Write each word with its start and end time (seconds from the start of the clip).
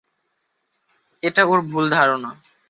এটা 1.23 1.41
ওর 1.45 1.59
ভুল 1.61 1.85
ধারণা। 1.89 2.29